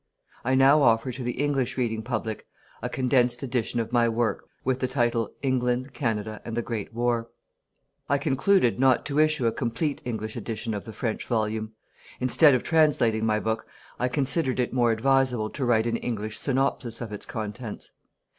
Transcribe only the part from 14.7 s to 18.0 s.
more advisable to write an English synopsis of its contents.